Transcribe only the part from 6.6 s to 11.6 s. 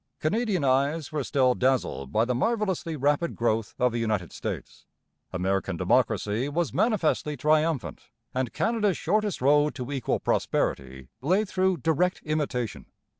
manifestly triumphant, and Canada's shortest road to equal prosperity lay